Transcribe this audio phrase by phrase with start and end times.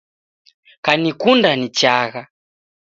[0.85, 2.21] Kanikunda nichagha